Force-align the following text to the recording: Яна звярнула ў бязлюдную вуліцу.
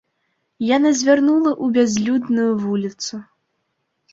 Яна 0.75 0.93
звярнула 1.01 1.51
ў 1.63 1.75
бязлюдную 1.75 2.49
вуліцу. 2.65 3.21